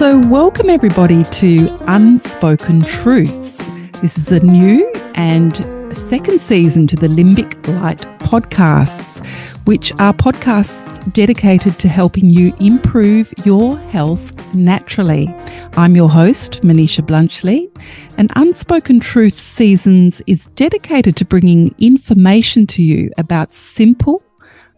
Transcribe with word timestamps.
welcome 0.00 0.70
everybody 0.70 1.24
to 1.24 1.68
Unspoken 1.86 2.80
Truths. 2.80 3.58
This 4.00 4.16
is 4.16 4.32
a 4.32 4.40
new 4.40 4.90
and 5.14 5.54
second 5.94 6.40
season 6.40 6.86
to 6.86 6.96
the 6.96 7.06
Limbic 7.06 7.66
Light 7.82 7.98
podcasts, 8.20 9.22
which 9.66 9.92
are 10.00 10.14
podcasts 10.14 11.12
dedicated 11.12 11.78
to 11.80 11.88
helping 11.88 12.30
you 12.30 12.54
improve 12.60 13.30
your 13.44 13.76
health 13.76 14.32
naturally. 14.54 15.28
I'm 15.74 15.94
your 15.94 16.08
host, 16.08 16.62
Maniisha 16.62 17.04
Bluntschli, 17.06 17.70
and 18.16 18.30
Unspoken 18.36 19.00
Truths 19.00 19.36
Seasons 19.36 20.22
is 20.26 20.46
dedicated 20.54 21.14
to 21.16 21.26
bringing 21.26 21.74
information 21.78 22.66
to 22.68 22.82
you 22.82 23.10
about 23.18 23.52
simple, 23.52 24.22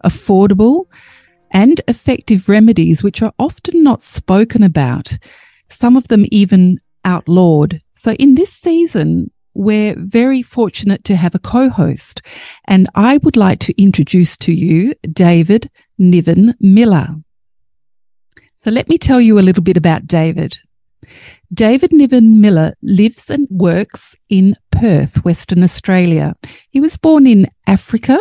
affordable, 0.04 0.86
and 1.52 1.80
effective 1.86 2.48
remedies 2.48 3.02
which 3.02 3.22
are 3.22 3.32
often 3.38 3.82
not 3.82 4.02
spoken 4.02 4.62
about, 4.62 5.18
some 5.68 5.96
of 5.96 6.08
them 6.08 6.24
even 6.30 6.78
outlawed. 7.04 7.80
So 7.94 8.12
in 8.12 8.34
this 8.34 8.52
season, 8.52 9.30
we're 9.54 9.94
very 9.98 10.42
fortunate 10.42 11.04
to 11.04 11.16
have 11.16 11.34
a 11.34 11.38
co-host 11.38 12.22
and 12.66 12.88
I 12.94 13.18
would 13.18 13.36
like 13.36 13.58
to 13.60 13.82
introduce 13.82 14.36
to 14.38 14.52
you 14.52 14.94
David 15.02 15.70
Niven 15.98 16.54
Miller. 16.58 17.08
So 18.56 18.70
let 18.70 18.88
me 18.88 18.96
tell 18.96 19.20
you 19.20 19.38
a 19.38 19.42
little 19.42 19.62
bit 19.62 19.76
about 19.76 20.06
David. 20.06 20.56
David 21.52 21.92
Niven 21.92 22.40
Miller 22.40 22.74
lives 22.82 23.28
and 23.28 23.46
works 23.50 24.16
in 24.28 24.54
Perth, 24.70 25.24
Western 25.24 25.62
Australia. 25.62 26.34
He 26.70 26.80
was 26.80 26.96
born 26.96 27.26
in 27.26 27.46
Africa 27.66 28.18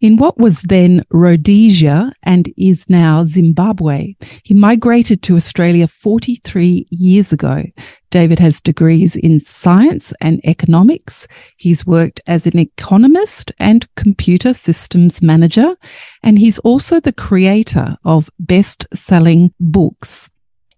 in 0.00 0.16
what 0.16 0.38
was 0.38 0.62
then 0.62 1.02
Rhodesia 1.10 2.12
and 2.22 2.52
is 2.56 2.88
now 2.88 3.24
Zimbabwe. 3.24 4.12
He 4.42 4.54
migrated 4.54 5.22
to 5.22 5.36
Australia 5.36 5.86
43 5.86 6.86
years 6.90 7.32
ago. 7.32 7.64
David 8.10 8.38
has 8.38 8.60
degrees 8.60 9.16
in 9.16 9.40
science 9.40 10.12
and 10.20 10.40
economics. 10.44 11.26
He's 11.56 11.86
worked 11.86 12.20
as 12.26 12.46
an 12.46 12.58
economist 12.58 13.52
and 13.58 13.92
computer 13.94 14.54
systems 14.54 15.22
manager, 15.22 15.76
and 16.22 16.38
he's 16.38 16.58
also 16.60 17.00
the 17.00 17.12
creator 17.12 17.96
of 18.04 18.30
best 18.38 18.86
selling 18.94 19.52
books. 19.58 20.30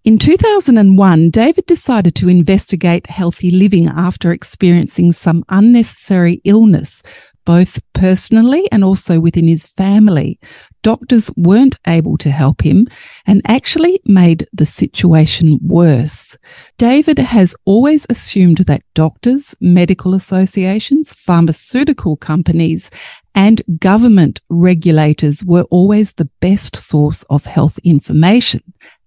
In 0.05 0.17
2001, 0.17 1.29
David 1.29 1.65
decided 1.65 2.15
to 2.15 2.29
investigate 2.29 3.07
healthy 3.07 3.51
living 3.51 3.89
after 3.89 4.31
experiencing 4.31 5.11
some 5.11 5.43
unnecessary 5.49 6.41
illness 6.45 7.03
both 7.49 7.81
personally 7.93 8.69
and 8.71 8.83
also 8.83 9.19
within 9.19 9.47
his 9.47 9.65
family. 9.65 10.39
Doctors 10.83 11.31
weren't 11.35 11.77
able 11.87 12.15
to 12.17 12.29
help 12.29 12.61
him 12.61 12.85
and 13.25 13.41
actually 13.45 13.99
made 14.05 14.45
the 14.53 14.67
situation 14.67 15.57
worse. 15.61 16.37
David 16.77 17.17
has 17.17 17.55
always 17.65 18.05
assumed 18.07 18.57
that 18.67 18.83
doctors, 18.93 19.55
medical 19.59 20.13
associations, 20.13 21.15
pharmaceutical 21.15 22.15
companies, 22.15 22.91
and 23.33 23.63
government 23.79 24.41
regulators 24.49 25.43
were 25.43 25.65
always 25.71 26.13
the 26.13 26.29
best 26.41 26.75
source 26.75 27.23
of 27.31 27.45
health 27.45 27.79
information 27.83 28.61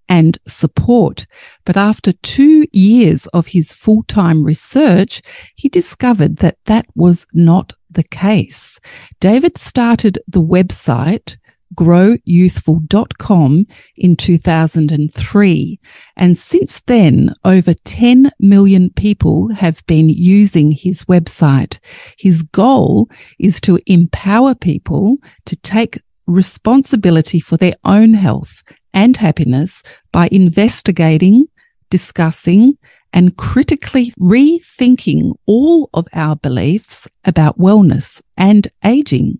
and 0.09 0.37
support. 0.47 1.25
But 1.65 1.77
after 1.77 2.11
two 2.13 2.65
years 2.71 3.27
of 3.27 3.47
his 3.47 3.73
full-time 3.73 4.43
research, 4.43 5.21
he 5.55 5.69
discovered 5.69 6.37
that 6.37 6.57
that 6.65 6.85
was 6.95 7.25
not 7.33 7.73
the 7.89 8.03
case. 8.03 8.79
David 9.19 9.57
started 9.57 10.19
the 10.27 10.41
website 10.41 11.37
growyouthful.com 11.75 13.65
in 13.97 14.15
2003. 14.15 15.79
And 16.15 16.37
since 16.37 16.81
then, 16.81 17.33
over 17.43 17.73
10 17.73 18.29
million 18.39 18.91
people 18.91 19.51
have 19.53 19.83
been 19.87 20.07
using 20.09 20.71
his 20.71 21.03
website. 21.05 21.79
His 22.17 22.43
goal 22.43 23.09
is 23.39 23.59
to 23.61 23.79
empower 23.87 24.53
people 24.55 25.17
to 25.45 25.55
take 25.57 25.99
responsibility 26.25 27.39
for 27.39 27.57
their 27.57 27.73
own 27.83 28.13
health 28.13 28.63
and 28.93 29.17
happiness 29.17 29.83
by 30.11 30.29
investigating, 30.31 31.45
discussing, 31.89 32.77
and 33.11 33.37
critically 33.37 34.11
rethinking 34.19 35.33
all 35.45 35.89
of 35.93 36.07
our 36.13 36.35
beliefs 36.35 37.07
about 37.25 37.59
wellness 37.59 38.21
and 38.35 38.67
aging. 38.83 39.39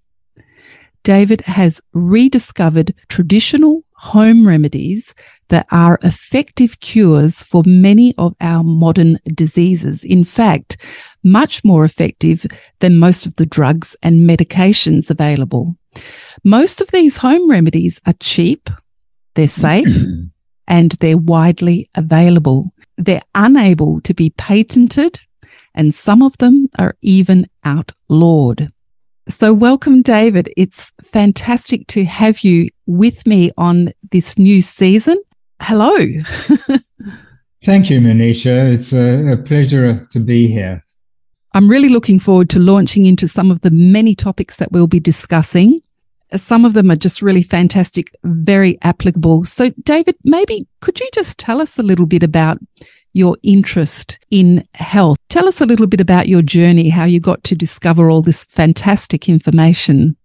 David 1.03 1.41
has 1.41 1.81
rediscovered 1.93 2.93
traditional 3.09 3.83
home 3.97 4.47
remedies 4.47 5.13
that 5.49 5.65
are 5.71 5.99
effective 6.01 6.79
cures 6.79 7.43
for 7.43 7.63
many 7.65 8.13
of 8.17 8.35
our 8.39 8.63
modern 8.63 9.19
diseases. 9.33 10.03
In 10.03 10.23
fact, 10.23 10.77
much 11.23 11.63
more 11.63 11.83
effective 11.83 12.45
than 12.79 12.99
most 12.99 13.25
of 13.25 13.35
the 13.35 13.45
drugs 13.45 13.95
and 14.01 14.29
medications 14.29 15.09
available. 15.09 15.75
Most 16.43 16.81
of 16.81 16.89
these 16.91 17.17
home 17.17 17.49
remedies 17.49 17.99
are 18.05 18.15
cheap, 18.19 18.69
they're 19.35 19.47
safe, 19.47 19.95
and 20.67 20.91
they're 20.93 21.17
widely 21.17 21.89
available. 21.95 22.73
They're 22.97 23.21
unable 23.33 24.01
to 24.01 24.13
be 24.13 24.31
patented 24.31 25.19
and 25.75 25.93
some 25.93 26.21
of 26.21 26.37
them 26.37 26.69
are 26.77 26.95
even 27.01 27.47
outlawed. 27.63 28.69
So 29.29 29.53
welcome, 29.53 30.01
David. 30.01 30.51
It's 30.57 30.91
fantastic 31.01 31.87
to 31.87 32.03
have 32.05 32.39
you 32.41 32.69
with 32.85 33.25
me 33.25 33.51
on 33.57 33.93
this 34.11 34.37
new 34.37 34.61
season. 34.61 35.21
Hello. 35.61 35.97
Thank 37.63 37.89
you, 37.89 38.01
Maniisha. 38.01 38.71
It's 38.71 38.91
a, 38.91 39.33
a 39.33 39.37
pleasure 39.37 40.05
to 40.11 40.19
be 40.19 40.47
here. 40.47 40.83
I'm 41.53 41.69
really 41.69 41.89
looking 41.89 42.19
forward 42.19 42.49
to 42.49 42.59
launching 42.59 43.05
into 43.05 43.27
some 43.27 43.49
of 43.49 43.61
the 43.61 43.71
many 43.71 44.15
topics 44.15 44.57
that 44.57 44.71
we'll 44.71 44.87
be 44.87 44.99
discussing. 44.99 45.79
Some 46.35 46.65
of 46.65 46.73
them 46.73 46.91
are 46.91 46.95
just 46.95 47.21
really 47.21 47.43
fantastic, 47.43 48.15
very 48.23 48.77
applicable. 48.81 49.45
So, 49.45 49.69
David, 49.83 50.15
maybe 50.23 50.67
could 50.81 50.99
you 50.99 51.09
just 51.13 51.37
tell 51.37 51.61
us 51.61 51.77
a 51.77 51.83
little 51.83 52.05
bit 52.05 52.23
about 52.23 52.59
your 53.13 53.37
interest 53.43 54.19
in 54.31 54.67
health? 54.73 55.17
Tell 55.29 55.47
us 55.47 55.61
a 55.61 55.65
little 55.65 55.87
bit 55.87 56.01
about 56.01 56.27
your 56.27 56.41
journey, 56.41 56.89
how 56.89 57.05
you 57.05 57.19
got 57.19 57.43
to 57.45 57.55
discover 57.55 58.09
all 58.09 58.21
this 58.21 58.45
fantastic 58.45 59.29
information. 59.29 60.15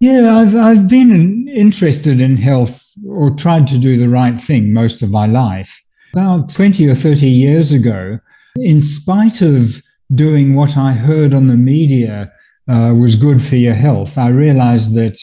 Yeah, 0.00 0.36
I've, 0.36 0.54
I've 0.54 0.88
been 0.88 1.48
interested 1.48 2.20
in 2.20 2.36
health 2.36 2.84
or 3.08 3.30
tried 3.30 3.66
to 3.68 3.78
do 3.78 3.96
the 3.96 4.08
right 4.08 4.38
thing 4.40 4.72
most 4.72 5.02
of 5.02 5.10
my 5.10 5.26
life. 5.26 5.82
About 6.12 6.50
20 6.50 6.86
or 6.88 6.94
30 6.94 7.26
years 7.26 7.72
ago, 7.72 8.18
in 8.56 8.80
spite 8.80 9.40
of 9.40 9.82
doing 10.14 10.54
what 10.54 10.76
I 10.76 10.92
heard 10.92 11.32
on 11.32 11.48
the 11.48 11.56
media 11.56 12.32
uh, 12.68 12.94
was 12.96 13.16
good 13.16 13.42
for 13.42 13.56
your 13.56 13.74
health, 13.74 14.16
I 14.18 14.28
realized 14.28 14.94
that 14.94 15.18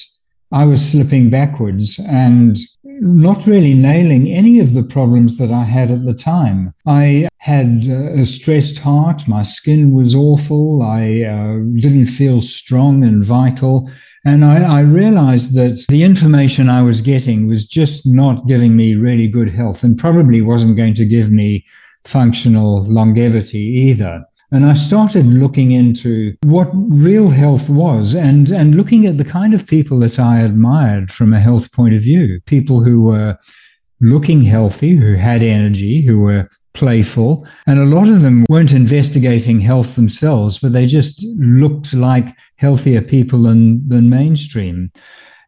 I 0.51 0.65
was 0.65 0.91
slipping 0.91 1.29
backwards 1.29 1.99
and 2.09 2.57
not 2.83 3.47
really 3.47 3.73
nailing 3.73 4.27
any 4.27 4.59
of 4.59 4.73
the 4.73 4.83
problems 4.83 5.37
that 5.37 5.51
I 5.51 5.63
had 5.63 5.89
at 5.89 6.05
the 6.05 6.13
time. 6.13 6.73
I 6.85 7.29
had 7.37 7.83
a 7.87 8.25
stressed 8.25 8.79
heart. 8.79 9.27
My 9.27 9.43
skin 9.43 9.93
was 9.93 10.13
awful. 10.13 10.83
I 10.83 11.21
uh, 11.23 11.57
didn't 11.75 12.05
feel 12.07 12.41
strong 12.41 13.03
and 13.03 13.23
vital. 13.23 13.89
And 14.23 14.45
I, 14.45 14.61
I, 14.61 14.81
realized 14.81 15.55
that 15.55 15.83
the 15.89 16.03
information 16.03 16.69
I 16.69 16.83
was 16.83 17.01
getting 17.01 17.47
was 17.47 17.65
just 17.65 18.05
not 18.05 18.45
giving 18.45 18.75
me 18.75 18.93
really 18.93 19.27
good 19.27 19.49
health 19.49 19.83
and 19.83 19.97
probably 19.97 20.41
wasn't 20.41 20.77
going 20.77 20.93
to 20.95 21.05
give 21.05 21.31
me 21.31 21.65
functional 22.03 22.83
longevity 22.83 23.57
either. 23.57 24.23
And 24.51 24.65
I 24.65 24.73
started 24.73 25.25
looking 25.25 25.71
into 25.71 26.35
what 26.43 26.69
real 26.73 27.29
health 27.29 27.69
was 27.69 28.15
and, 28.15 28.49
and 28.49 28.75
looking 28.75 29.05
at 29.05 29.17
the 29.17 29.25
kind 29.25 29.53
of 29.53 29.65
people 29.65 29.99
that 29.99 30.19
I 30.19 30.41
admired 30.41 31.09
from 31.09 31.33
a 31.33 31.39
health 31.39 31.71
point 31.71 31.95
of 31.95 32.01
view. 32.01 32.41
People 32.45 32.83
who 32.83 33.03
were 33.03 33.37
looking 34.01 34.41
healthy, 34.41 34.95
who 34.95 35.13
had 35.13 35.41
energy, 35.41 36.01
who 36.01 36.19
were 36.19 36.49
playful. 36.73 37.47
And 37.65 37.79
a 37.79 37.85
lot 37.85 38.09
of 38.09 38.21
them 38.21 38.45
weren't 38.49 38.73
investigating 38.73 39.59
health 39.61 39.95
themselves, 39.95 40.59
but 40.59 40.73
they 40.73 40.85
just 40.85 41.25
looked 41.37 41.93
like 41.93 42.29
healthier 42.57 43.01
people 43.01 43.43
than, 43.43 43.87
than 43.87 44.09
mainstream. 44.09 44.91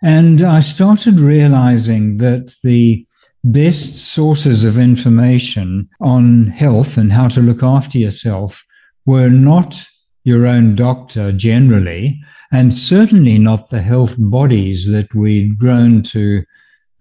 And 0.02 0.42
I 0.42 0.60
started 0.60 1.20
realizing 1.20 2.18
that 2.18 2.56
the 2.64 3.06
best 3.44 3.98
sources 3.98 4.64
of 4.64 4.80
information 4.80 5.90
on 6.00 6.48
health 6.48 6.98
and 6.98 7.12
how 7.12 7.28
to 7.30 7.42
look 7.42 7.64
after 7.64 7.98
yourself 7.98 8.66
were 9.06 9.30
not 9.30 9.86
your 10.24 10.46
own 10.46 10.76
doctor 10.76 11.32
generally, 11.32 12.20
and 12.52 12.74
certainly 12.74 13.38
not 13.38 13.70
the 13.70 13.82
health 13.82 14.16
bodies 14.20 14.92
that 14.92 15.14
we'd 15.14 15.58
grown 15.58 16.02
to 16.02 16.44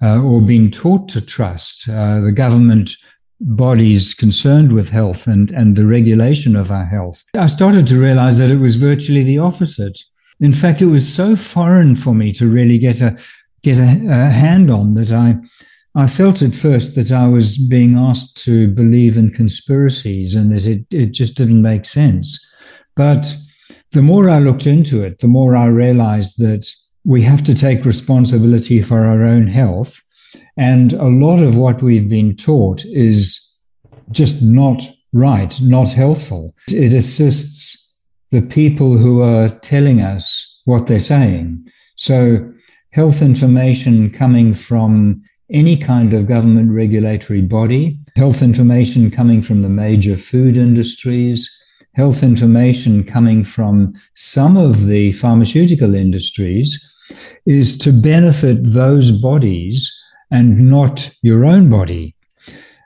uh, 0.03 0.21
or 0.21 0.41
been 0.41 0.71
taught 0.71 1.09
to 1.09 1.25
trust, 1.25 1.89
uh, 1.89 2.21
the 2.21 2.33
government 2.33 2.91
bodies 3.41 4.15
concerned 4.15 4.73
with 4.73 4.89
health 4.89 5.27
and, 5.27 5.51
and 5.53 5.77
the 5.77 5.87
regulation 5.87 6.57
of 6.57 6.71
our 6.71 6.85
health. 6.85 7.23
I 7.37 7.47
started 7.47 7.87
to 7.89 8.01
realize 8.01 8.39
that 8.39 8.51
it 8.51 8.59
was 8.59 8.77
virtually 8.77 9.23
the 9.23 9.39
opposite. 9.39 9.99
In 10.41 10.53
fact, 10.53 10.83
it 10.83 10.87
was 10.87 11.13
so 11.13 11.37
foreign 11.37 11.95
for 11.95 12.15
me 12.15 12.33
to 12.33 12.51
really 12.51 12.79
get 12.79 13.01
a 13.01 13.17
get 13.63 13.79
a, 13.79 13.83
a 13.83 14.31
hand 14.31 14.71
on 14.71 14.95
that 14.95 15.13
I 15.13 15.37
I 15.95 16.07
felt 16.07 16.41
at 16.41 16.55
first 16.55 16.95
that 16.95 17.13
I 17.13 17.29
was 17.29 17.59
being 17.69 17.97
asked 17.97 18.43
to 18.45 18.69
believe 18.69 19.19
in 19.19 19.31
conspiracies 19.31 20.35
and 20.35 20.51
that 20.51 20.67
it, 20.67 20.87
it 20.91 21.13
just 21.13 21.37
didn't 21.37 21.61
make 21.61 21.85
sense. 21.85 22.55
But 22.97 23.35
the 23.93 24.03
more 24.03 24.31
I 24.31 24.39
looked 24.39 24.67
into 24.67 25.05
it, 25.05 25.21
the 25.21 25.29
more 25.29 25.55
I 25.55 25.67
realized 25.67 26.39
that 26.39 26.67
we 27.05 27.23
have 27.23 27.43
to 27.45 27.55
take 27.55 27.85
responsibility 27.85 28.81
for 28.81 29.05
our 29.05 29.25
own 29.25 29.49
health. 29.49 30.01
And 30.57 30.95
a 30.95 31.05
lot 31.05 31.43
of 31.43 31.57
what 31.57 31.83
we've 31.83 32.09
been 32.09 32.37
taught 32.37 32.85
is 32.87 33.39
just 34.11 34.43
not 34.43 34.83
right, 35.13 35.59
not 35.63 35.93
helpful. 35.93 36.55
It 36.69 36.95
assists 36.95 37.99
the 38.31 38.43
people 38.43 38.97
who 38.97 39.21
are 39.23 39.51
telling 39.61 40.01
us 40.01 40.63
what 40.65 40.87
they're 40.87 41.01
saying. 41.01 41.69
So, 41.97 42.51
health 42.93 43.23
information 43.23 44.11
coming 44.11 44.55
from 44.55 45.23
any 45.53 45.77
kind 45.77 46.15
of 46.15 46.27
government 46.27 46.73
regulatory 46.73 47.43
body, 47.43 47.99
health 48.17 48.43
information 48.43 49.11
coming 49.11 49.43
from 49.43 49.63
the 49.63 49.69
major 49.69 50.17
food 50.17 50.57
industries, 50.57 51.49
health 51.95 52.23
information 52.23 53.05
coming 53.05 53.45
from 53.45 53.93
some 54.15 54.57
of 54.57 54.87
the 54.87 55.13
pharmaceutical 55.13 55.95
industries 55.95 56.89
is 57.45 57.77
to 57.79 57.93
benefit 57.93 58.59
those 58.63 59.11
bodies 59.11 59.99
and 60.31 60.71
not 60.71 61.15
your 61.23 61.45
own 61.45 61.69
body. 61.69 62.15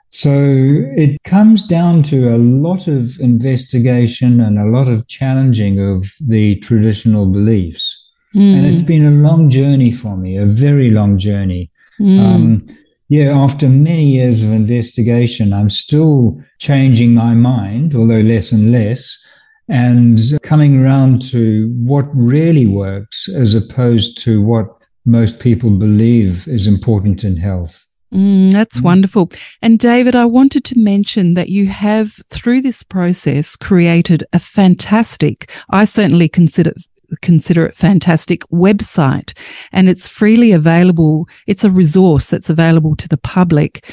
So 0.09 0.31
it 0.33 1.21
comes 1.23 1.65
down 1.65 2.03
to 2.03 2.35
a 2.35 2.37
lot 2.37 2.87
of 2.87 3.19
investigation 3.19 4.41
and 4.41 4.57
a 4.57 4.65
lot 4.65 4.87
of 4.87 5.07
challenging 5.07 5.79
of 5.79 6.11
the 6.27 6.55
traditional 6.55 7.27
beliefs. 7.27 8.11
Mm. 8.35 8.57
And 8.57 8.65
it's 8.65 8.81
been 8.81 9.05
a 9.05 9.11
long 9.11 9.49
journey 9.49 9.91
for 9.91 10.17
me, 10.17 10.37
a 10.37 10.45
very 10.45 10.89
long 10.89 11.17
journey. 11.17 11.71
Mm. 11.99 12.19
Um, 12.19 12.67
yeah, 13.09 13.31
after 13.31 13.69
many 13.69 14.05
years 14.05 14.43
of 14.43 14.51
investigation, 14.51 15.53
I'm 15.53 15.69
still 15.69 16.41
changing 16.59 17.13
my 17.13 17.33
mind, 17.33 17.95
although 17.95 18.19
less 18.19 18.51
and 18.51 18.71
less, 18.71 19.25
and 19.69 20.19
coming 20.43 20.83
around 20.83 21.21
to 21.31 21.73
what 21.77 22.05
really 22.13 22.67
works 22.67 23.29
as 23.33 23.55
opposed 23.55 24.17
to 24.23 24.41
what 24.41 24.67
most 25.05 25.41
people 25.41 25.69
believe 25.71 26.47
is 26.47 26.67
important 26.67 27.23
in 27.23 27.37
health. 27.37 27.83
Mm, 28.13 28.51
that's 28.51 28.79
mm. 28.81 28.85
wonderful. 28.85 29.31
And 29.61 29.79
David, 29.79 30.15
I 30.15 30.25
wanted 30.25 30.63
to 30.65 30.79
mention 30.79 31.33
that 31.33 31.49
you 31.49 31.67
have, 31.67 32.13
through 32.29 32.61
this 32.61 32.83
process, 32.83 33.55
created 33.55 34.23
a 34.33 34.39
fantastic, 34.39 35.51
I 35.69 35.85
certainly 35.85 36.29
consider 36.29 36.73
consider 37.21 37.65
it 37.65 37.75
fantastic 37.75 38.41
website 38.49 39.37
and 39.71 39.89
it's 39.89 40.07
freely 40.07 40.51
available. 40.51 41.27
It's 41.45 41.63
a 41.63 41.71
resource 41.71 42.29
that's 42.29 42.49
available 42.49 42.95
to 42.97 43.07
the 43.07 43.17
public 43.17 43.85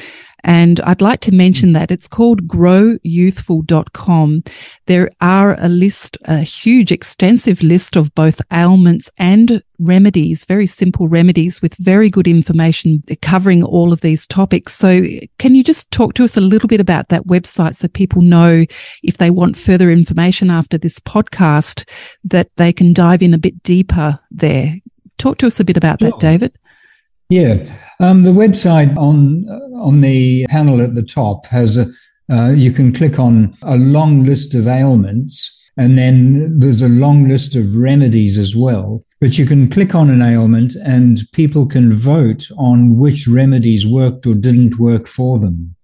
and 0.45 0.79
I'd 0.81 1.01
like 1.01 1.21
to 1.21 1.33
mention 1.33 1.73
that 1.73 1.91
it's 1.91 2.07
called 2.07 2.47
growyouthful.com. 2.47 4.45
There 4.87 5.11
are 5.23 5.57
a 5.59 5.69
list, 5.69 6.19
a 6.27 6.41
huge, 6.41 6.93
extensive 6.93 7.63
list 7.63 7.97
of 7.97 8.15
both 8.15 8.43
ailments 8.53 9.11
and 9.17 9.63
remedies, 9.79 10.45
very 10.45 10.67
simple 10.67 11.09
remedies 11.09 11.63
with 11.63 11.75
very 11.77 12.11
good 12.11 12.29
information 12.29 13.03
covering 13.23 13.65
all 13.65 13.91
of 13.93 14.03
these 14.03 14.27
topics. 14.27 14.75
So 14.75 15.03
can 15.39 15.55
you 15.55 15.65
just 15.65 15.91
talk 15.91 16.13
to 16.15 16.25
us 16.25 16.37
a 16.37 16.43
little 16.43 16.69
bit 16.69 16.81
about 16.81 17.09
that 17.09 17.27
website 17.27 17.75
so 17.77 17.89
people 17.89 18.21
know 18.21 18.67
if 19.03 19.17
they 19.17 19.31
want 19.31 19.57
further 19.57 19.91
information 19.91 20.51
after 20.51 20.77
this 20.77 21.01
podcast 21.01 21.89
that 22.25 22.51
they 22.57 22.73
can 22.73 22.93
dive 22.93 23.23
in 23.23 23.33
a 23.33 23.39
bit 23.39 23.63
deeper 23.63 24.21
there? 24.31 24.77
Talk 25.17 25.39
to 25.39 25.47
us 25.47 25.59
a 25.59 25.65
bit 25.65 25.79
about 25.79 26.01
sure. 26.01 26.11
that, 26.11 26.21
David. 26.21 26.59
Yeah, 27.31 27.67
um, 28.01 28.23
the 28.23 28.31
website 28.31 28.97
on 28.97 29.47
on 29.81 30.01
the 30.01 30.47
panel 30.49 30.81
at 30.81 30.95
the 30.95 31.03
top 31.03 31.47
has 31.47 31.77
a. 31.77 31.87
Uh, 32.33 32.53
you 32.53 32.73
can 32.73 32.91
click 32.91 33.19
on 33.19 33.55
a 33.63 33.77
long 33.77 34.25
list 34.25 34.55
of 34.55 34.67
ailments, 34.67 35.71
and 35.77 35.99
then 35.99 36.59
there's 36.59 36.81
a 36.81 36.89
long 36.89 37.29
list 37.29 37.55
of 37.55 37.77
remedies 37.77 38.39
as 38.39 38.57
well. 38.57 39.03
But 39.21 39.37
you 39.39 39.45
can 39.45 39.69
click 39.69 39.95
on 39.95 40.09
an 40.11 40.23
ailment, 40.23 40.75
and 40.87 41.21
people 41.33 41.67
can 41.67 41.93
vote 41.93 42.47
on 42.59 42.99
which 42.99 43.29
remedies 43.29 43.87
worked 43.87 44.27
or 44.27 44.35
didn't 44.35 44.79
work 44.79 45.07
for 45.07 45.39
them. 45.39 45.77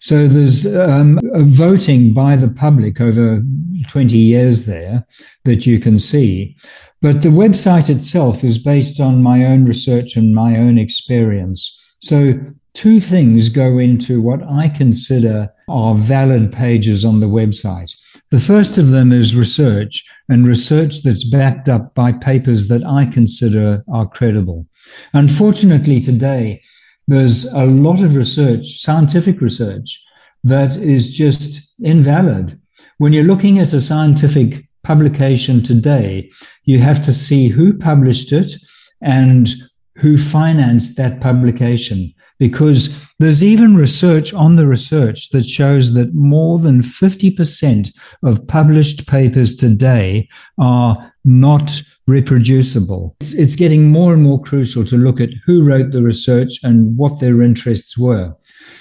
So 0.00 0.28
there's 0.28 0.66
um, 0.76 1.18
voting 1.34 2.12
by 2.12 2.36
the 2.36 2.48
public 2.48 3.00
over 3.00 3.42
20 3.88 4.16
years 4.16 4.66
there 4.66 5.06
that 5.44 5.66
you 5.66 5.78
can 5.78 5.98
see. 5.98 6.56
But 7.02 7.22
the 7.22 7.28
website 7.28 7.90
itself 7.90 8.42
is 8.42 8.58
based 8.58 9.00
on 9.00 9.22
my 9.22 9.44
own 9.44 9.64
research 9.64 10.16
and 10.16 10.34
my 10.34 10.56
own 10.56 10.78
experience. 10.78 11.96
So 12.00 12.34
two 12.74 13.00
things 13.00 13.48
go 13.48 13.78
into 13.78 14.22
what 14.22 14.42
I 14.42 14.68
consider 14.68 15.48
are 15.68 15.94
valid 15.94 16.52
pages 16.52 17.04
on 17.04 17.20
the 17.20 17.26
website. 17.26 17.92
The 18.30 18.40
first 18.40 18.76
of 18.76 18.90
them 18.90 19.12
is 19.12 19.36
research 19.36 20.04
and 20.28 20.46
research 20.46 21.02
that's 21.02 21.28
backed 21.28 21.68
up 21.68 21.94
by 21.94 22.12
papers 22.12 22.68
that 22.68 22.84
I 22.84 23.06
consider 23.06 23.84
are 23.88 24.08
credible. 24.08 24.66
Unfortunately, 25.12 26.00
today, 26.00 26.62
there's 27.06 27.52
a 27.52 27.66
lot 27.66 28.02
of 28.02 28.16
research, 28.16 28.80
scientific 28.80 29.40
research, 29.40 30.02
that 30.44 30.76
is 30.76 31.16
just 31.16 31.74
invalid. 31.80 32.58
When 32.98 33.12
you're 33.12 33.24
looking 33.24 33.58
at 33.58 33.72
a 33.72 33.80
scientific 33.80 34.68
publication 34.82 35.62
today, 35.62 36.30
you 36.64 36.78
have 36.78 37.04
to 37.04 37.12
see 37.12 37.48
who 37.48 37.76
published 37.76 38.32
it 38.32 38.52
and 39.00 39.48
who 39.96 40.16
financed 40.16 40.96
that 40.96 41.20
publication. 41.20 42.12
Because 42.38 43.10
there's 43.18 43.42
even 43.42 43.76
research 43.76 44.34
on 44.34 44.56
the 44.56 44.66
research 44.66 45.30
that 45.30 45.46
shows 45.46 45.94
that 45.94 46.14
more 46.14 46.58
than 46.58 46.80
50% 46.80 47.92
of 48.22 48.46
published 48.46 49.08
papers 49.08 49.56
today 49.56 50.28
are 50.58 51.12
not 51.24 51.82
reproducible. 52.06 53.16
It's, 53.20 53.34
it's, 53.34 53.56
getting 53.56 53.90
more 53.90 54.12
and 54.12 54.22
more 54.22 54.40
crucial 54.40 54.84
to 54.84 54.96
look 54.96 55.20
at 55.20 55.30
who 55.44 55.64
wrote 55.64 55.90
the 55.90 56.02
research 56.02 56.60
and 56.62 56.96
what 56.96 57.20
their 57.20 57.42
interests 57.42 57.98
were. 57.98 58.34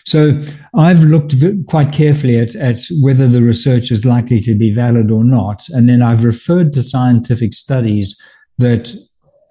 So 0.06 0.42
I've 0.76 1.04
looked 1.04 1.34
quite 1.68 1.92
carefully 1.92 2.38
at, 2.38 2.56
at 2.56 2.80
whether 3.02 3.28
the 3.28 3.42
research 3.42 3.90
is 3.90 4.06
likely 4.06 4.40
to 4.42 4.56
be 4.56 4.72
valid 4.72 5.10
or 5.10 5.24
not. 5.24 5.68
And 5.70 5.90
then 5.90 6.02
I've 6.02 6.24
referred 6.24 6.74
to 6.74 6.84
scientific 6.84 7.54
studies 7.54 8.22
that, 8.60 8.94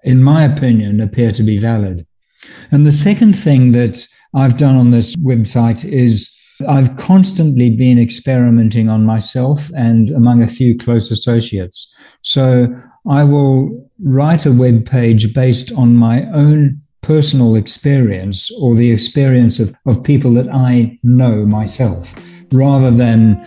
in 0.03 0.23
my 0.23 0.45
opinion, 0.45 1.01
appear 1.01 1.31
to 1.31 1.43
be 1.43 1.57
valid. 1.57 2.07
And 2.71 2.85
the 2.85 2.91
second 2.91 3.33
thing 3.33 3.71
that 3.73 4.07
I've 4.33 4.57
done 4.57 4.75
on 4.75 4.91
this 4.91 5.15
website 5.17 5.85
is 5.85 6.31
I've 6.67 6.95
constantly 6.97 7.75
been 7.75 7.99
experimenting 7.99 8.89
on 8.89 9.05
myself 9.05 9.69
and 9.75 10.11
among 10.11 10.41
a 10.41 10.47
few 10.47 10.77
close 10.77 11.11
associates. 11.11 11.93
So 12.21 12.67
I 13.07 13.23
will 13.23 13.89
write 14.03 14.45
a 14.45 14.53
web 14.53 14.85
page 14.85 15.33
based 15.33 15.73
on 15.73 15.95
my 15.95 16.25
own 16.31 16.81
personal 17.01 17.55
experience 17.55 18.51
or 18.59 18.75
the 18.75 18.91
experience 18.91 19.59
of, 19.59 19.75
of 19.85 20.03
people 20.03 20.33
that 20.33 20.51
I 20.51 20.97
know 21.03 21.45
myself 21.45 22.15
rather 22.51 22.89
than 22.89 23.45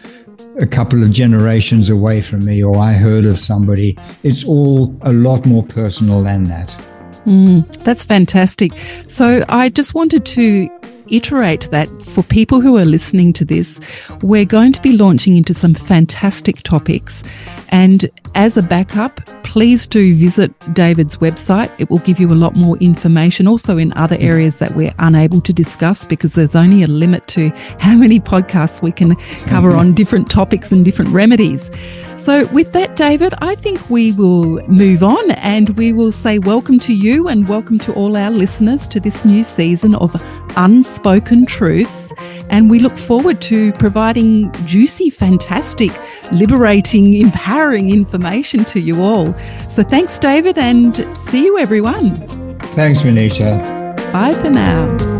a 0.61 0.67
couple 0.67 1.02
of 1.02 1.11
generations 1.11 1.90
away 1.90 2.21
from 2.21 2.45
me 2.45 2.62
or 2.62 2.76
I 2.76 2.93
heard 2.93 3.25
of 3.25 3.38
somebody. 3.38 3.97
It's 4.23 4.47
all 4.47 4.97
a 5.02 5.12
lot 5.12 5.45
more 5.47 5.64
personal 5.64 6.23
than 6.23 6.45
that. 6.45 6.81
Mm, 7.25 7.67
that's 7.85 8.05
fantastic. 8.05 8.73
So 9.07 9.45
I 9.49 9.69
just 9.69 9.95
wanted 9.95 10.25
to 10.27 10.69
iterate 11.11 11.71
that 11.71 11.88
for 12.03 12.23
people 12.23 12.61
who 12.61 12.77
are 12.77 12.85
listening 12.85 13.33
to 13.35 13.45
this, 13.45 13.81
we're 14.23 14.45
going 14.45 14.73
to 14.73 14.83
be 14.83 14.97
launching 14.97 15.37
into 15.37 15.55
some 15.55 15.75
fantastic 15.75 16.62
topics. 16.62 17.23
And 17.71 18.11
as 18.35 18.57
a 18.57 18.62
backup, 18.62 19.21
please 19.43 19.87
do 19.87 20.15
visit 20.15 20.53
David's 20.75 21.17
website. 21.19 21.71
It 21.79 21.91
will 21.91 21.99
give 21.99 22.21
you 22.21 22.33
a 22.33 22.35
lot 22.35 22.55
more 22.55 22.77
information 22.79 23.47
also 23.47 23.79
in 23.79 23.93
other 23.95 24.17
areas 24.21 24.59
that 24.59 24.75
we're 24.75 24.95
unable 24.99 25.41
to 25.43 25.53
discuss 25.53 26.05
because 26.05 26.35
there's 26.35 26.55
only 26.55 26.83
a 26.83 26.87
limit 26.87 27.27
to 27.29 27.50
how 27.79 27.97
many 27.97 28.21
podcasts 28.21 28.83
we 28.83 28.93
can 28.93 29.17
cover 29.47 29.73
on 29.73 29.95
different 29.95 30.31
topics 30.31 30.73
and 30.73 30.85
different 30.85 31.11
remedies. 31.11 31.71
So, 32.19 32.47
with 32.49 32.73
that, 32.73 32.97
David, 32.97 33.33
I 33.38 33.55
think 33.55 33.88
we 33.88 34.12
will 34.12 34.61
move 34.69 35.03
on 35.03 35.31
and 35.31 35.71
we 35.71 35.93
will 35.93 36.12
say 36.12 36.38
welcome 36.38 36.79
to 36.81 36.95
you 36.95 37.29
and 37.29 37.49
welcome 37.49 37.79
to 37.79 37.95
all 37.95 38.17
our 38.17 38.31
listeners 38.31 38.87
to 38.88 39.00
this 39.00 39.25
new 39.25 39.43
season 39.43 39.95
of 39.95 40.12
Unspoken 40.59 41.47
Truths. 41.47 42.12
And 42.50 42.71
we 42.71 42.79
look 42.79 42.97
forward 42.97 43.41
to 43.43 43.73
providing 43.75 44.53
juicy, 44.67 45.09
fantastic, 45.09 45.91
liberating, 46.33 47.15
empowering 47.21 47.91
information 47.91 48.65
to 48.67 48.81
you 48.81 49.03
all. 49.03 49.33
So 49.69 49.83
thanks, 49.83 50.19
David, 50.19 50.59
and 50.59 51.17
see 51.17 51.45
you, 51.45 51.59
everyone. 51.59 52.17
Thanks, 52.75 53.03
Maniisha. 53.03 53.62
Bye 54.12 54.35
for 54.35 54.50
now. 54.50 55.18